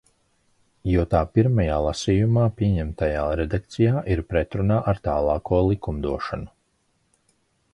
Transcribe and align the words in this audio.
Jo 0.91 1.01
tā 1.09 1.19
pirmajā 1.39 1.75
lasījumā 1.87 2.45
pieņemtajā 2.61 3.27
redakcijā 3.41 4.01
ir 4.15 4.23
pretrunā 4.33 4.79
ar 4.93 5.03
tālāko 5.09 5.61
likumdošanu. 5.69 6.53